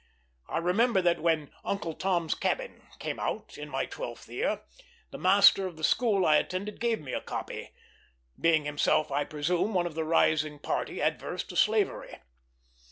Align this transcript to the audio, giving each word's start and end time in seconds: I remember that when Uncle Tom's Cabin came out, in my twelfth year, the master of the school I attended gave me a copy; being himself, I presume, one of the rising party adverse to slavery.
I 0.49 0.57
remember 0.57 0.99
that 1.03 1.19
when 1.19 1.51
Uncle 1.63 1.93
Tom's 1.93 2.33
Cabin 2.33 2.87
came 2.97 3.19
out, 3.19 3.55
in 3.55 3.69
my 3.69 3.85
twelfth 3.85 4.27
year, 4.27 4.61
the 5.11 5.19
master 5.19 5.67
of 5.67 5.77
the 5.77 5.83
school 5.83 6.25
I 6.25 6.37
attended 6.37 6.79
gave 6.79 6.99
me 6.99 7.13
a 7.13 7.21
copy; 7.21 7.69
being 8.39 8.65
himself, 8.65 9.11
I 9.11 9.25
presume, 9.25 9.75
one 9.75 9.85
of 9.85 9.93
the 9.93 10.03
rising 10.03 10.57
party 10.57 11.03
adverse 11.03 11.43
to 11.43 11.55
slavery. 11.55 12.15